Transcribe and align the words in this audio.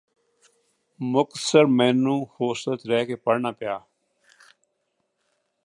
ਮੁਕਤਸਰ 0.99 1.65
ਮੈਨੂੰ 1.65 2.15
ਹੋਸਟਲ 2.41 2.77
ਚ 2.77 2.87
ਰਹਿ 2.87 3.05
ਕੇ 3.05 3.15
ਪੜ੍ਹਨਾ 3.15 3.51
ਪਿਆ 3.51 3.79